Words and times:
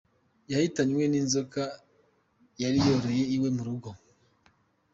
Yahitanywe 0.51 1.03
n’inzoka 1.07 1.61
yari 2.61 2.77
yororeye 2.85 3.23
iwe 3.35 3.49
mu 3.55 3.63
rugo. 3.67 3.89